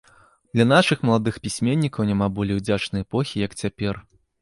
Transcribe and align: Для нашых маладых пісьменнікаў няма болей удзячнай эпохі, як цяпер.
Для 0.55 0.65
нашых 0.71 1.03
маладых 1.09 1.37
пісьменнікаў 1.45 2.09
няма 2.15 2.33
болей 2.41 2.59
удзячнай 2.63 3.01
эпохі, 3.09 3.47
як 3.49 3.59
цяпер. 3.65 4.07